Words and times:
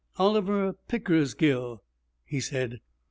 'Oliver 0.17 0.73
Pickersgill?' 0.87 1.83
he 2.25 2.39
said. 2.39 2.79